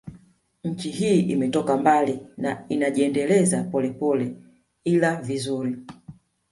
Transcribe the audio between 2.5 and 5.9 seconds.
inajiendeleza polepole ila vizuri